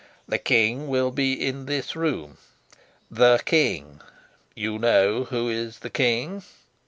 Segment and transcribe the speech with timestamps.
[0.27, 2.39] "The king will be in this room
[3.11, 4.01] the king.
[4.55, 6.41] You know who is the king?"